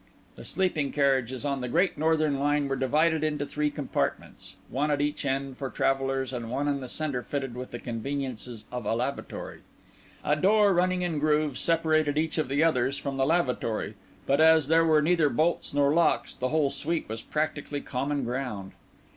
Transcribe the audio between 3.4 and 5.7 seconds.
three compartments—one at each end for